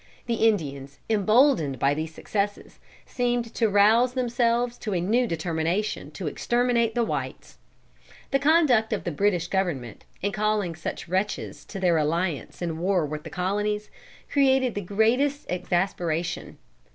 [0.25, 6.25] The Indians, emboldened by these successes, seemed to rouse themselves to a new determination to
[6.25, 7.59] exterminate the whites.
[8.31, 12.77] The conduct of the British Government, in calling such wretches to their alliance in their
[12.81, 13.91] war with the colonies,
[14.27, 16.57] created the greatest exasperation.